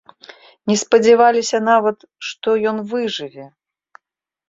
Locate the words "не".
0.71-0.77